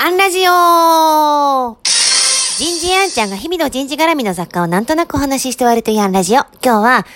[0.00, 6.42] アンラジオ人事アンちゃんが日々の人事絡みの雑貨をなんとなくお話しして終わるというアンラジオ。
[6.62, 7.06] 今日は、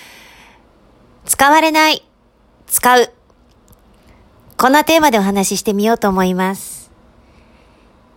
[1.25, 2.05] 使われない、
[2.67, 3.13] 使う。
[4.59, 6.91] こんなテーマでお話ししてみようと思います。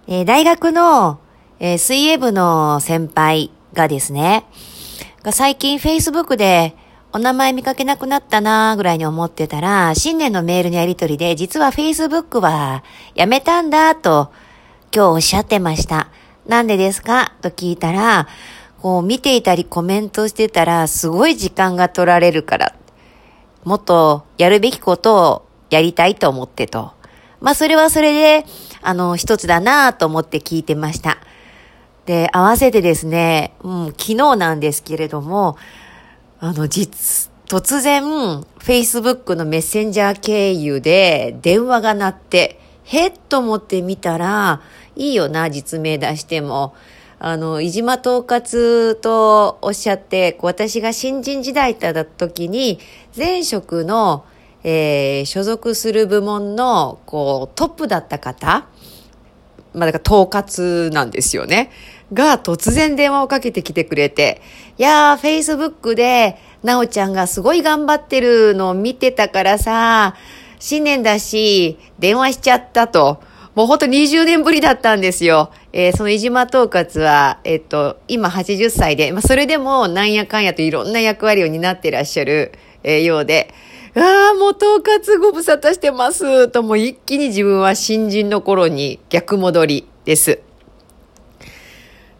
[0.07, 1.19] えー大学の、
[1.59, 4.45] えー水泳部の先輩がですね、
[5.21, 6.75] が最近 Facebook で
[7.13, 14.31] お名前見かけなくなったなーぐらいに思ってたら、新年のメールのやり取りで、実は Facebook はやめたんだと、
[14.95, 16.07] 今日おっしゃってました。
[16.47, 17.33] なんでですか？
[17.41, 18.29] と聞いたら、
[18.81, 22.75] こう見ていたりコメントしてたら、すごい時間が取られるから。
[23.65, 26.93] もっとやるべきことをやりたいと思ってと。
[27.41, 28.45] まあそれはそれで、
[28.81, 31.17] あの、一つだなぁと思って聞いてました。
[32.05, 35.57] で、合わせてですね、うん、昨日なんですけれども、
[36.39, 38.01] あの、実、突然、
[38.59, 44.61] Facebook のメッセンジャー経由で電話が鳴って、へっと思ってみたら、
[44.95, 46.73] いいよな、実名出しても。
[47.17, 52.79] あの、いじま統括とおっしゃって、私が新人時代だった時に、
[53.15, 54.25] 前職の、
[54.63, 58.67] えー所属する部門の、こう、トップだった方、
[59.73, 61.71] まあ、だから統括なんですよね。
[62.13, 64.41] が突然電話をかけてきてくれて、
[64.77, 70.15] いやー、Facebook で、なおちゃんがすごい頑張ってるのを見てたからさ、
[70.59, 73.21] 新年だし、電話しちゃったと。
[73.55, 75.51] もうほんと20年ぶりだったんですよ。
[75.71, 82.51] えーそのいじま統括は、えっと、今80歳で、まあ、それでもなんやかんやといろんな役割を担ってらっしゃる、
[82.83, 83.53] えーようで、
[83.95, 86.49] ああ、もう統括ご無沙汰してます。
[86.49, 90.39] と、もう一気に自分は新人の頃に逆戻りです。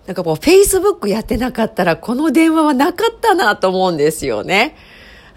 [0.06, 4.76] なんかもう Facebook やってなかったらこの電話はなかったなと思うんですよね。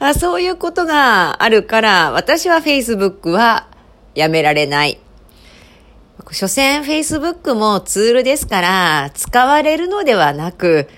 [0.00, 3.66] あそういうことがあるから、私は Facebook は
[4.14, 5.00] やめられない。
[6.30, 10.88] 所詮 Facebook もツールですから、使われるのではなく、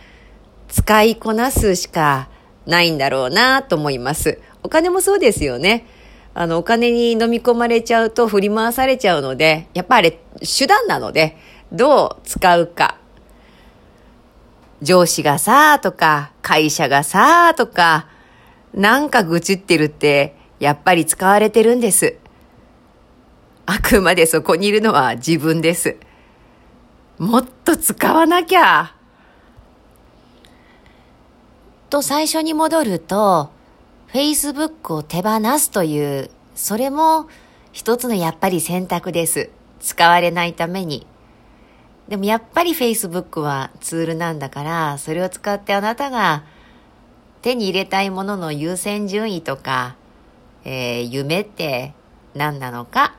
[0.69, 2.29] 使いこなすしか
[2.67, 4.39] ないんだろうなと思います。
[4.63, 5.87] お金もそうですよね。
[6.35, 10.19] あの、お金に飲み込まれちゃうと振り回されちゃうので、やっぱあれ
[10.59, 11.37] 手段なので、
[11.73, 12.99] どう使うか。
[14.83, 18.07] 上司がさとか、会社がさとか、
[18.75, 22.17] なんか愚痴ってるって、やっぱり使われてるんです。
[23.67, 25.97] あくまでそこにいるのは自分です。
[27.19, 28.95] もっと使わなきゃ。
[31.89, 33.51] と最初に戻ると、
[34.13, 37.29] Facebook を手放すという、それも
[37.73, 39.51] 一つのやっぱり選択です。
[39.81, 41.07] 使われないために。
[42.09, 46.45] でもやっぱり Facebook はツールなんだから、それを使ってあなたが
[47.43, 49.97] 手に入れたいものの優先順位とか、
[50.65, 51.95] えー夢って
[52.35, 53.15] 何なのか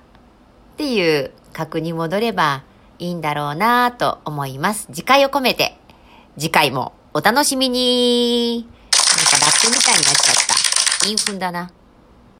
[0.73, 2.63] っていう確認戻れば
[2.99, 4.87] いいんだろうなと思います。
[4.91, 5.77] 次回を込めて、
[6.37, 10.35] 次回もお楽しみになんかラップみたいになっちゃっ
[11.01, 11.07] た。
[11.09, 11.71] インフンだな。